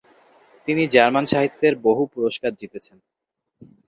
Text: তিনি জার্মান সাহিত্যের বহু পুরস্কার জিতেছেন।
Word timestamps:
তিনি 0.67 0.83
জার্মান 0.87 1.25
সাহিত্যের 1.25 1.73
বহু 1.85 2.03
পুরস্কার 2.13 2.51
জিতেছেন। 2.55 2.97